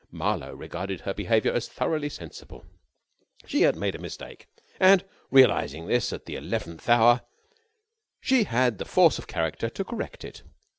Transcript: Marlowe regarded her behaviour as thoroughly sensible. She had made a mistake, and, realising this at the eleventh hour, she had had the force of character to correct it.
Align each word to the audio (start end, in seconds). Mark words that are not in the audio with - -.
Marlowe 0.09 0.55
regarded 0.55 1.01
her 1.01 1.13
behaviour 1.13 1.51
as 1.53 1.67
thoroughly 1.67 2.09
sensible. 2.09 2.65
She 3.45 3.61
had 3.61 3.75
made 3.75 3.93
a 3.93 3.99
mistake, 3.99 4.47
and, 4.79 5.05
realising 5.29 5.85
this 5.85 6.11
at 6.11 6.25
the 6.25 6.35
eleventh 6.37 6.89
hour, 6.89 7.21
she 8.19 8.37
had 8.37 8.47
had 8.47 8.77
the 8.79 8.85
force 8.85 9.19
of 9.19 9.27
character 9.27 9.69
to 9.69 9.85
correct 9.85 10.23
it. 10.23 10.41